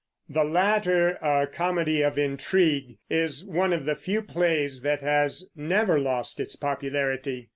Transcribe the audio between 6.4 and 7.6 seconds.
popularity.